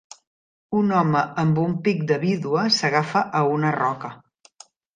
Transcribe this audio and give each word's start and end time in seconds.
Un 0.79 0.93
home 1.01 1.21
amb 1.43 1.61
un 1.65 1.75
pic 1.89 2.01
de 2.13 2.19
vídua 2.25 2.65
s'agafa 2.81 3.25
a 3.43 3.45
una 3.59 3.77
roca. 3.79 4.15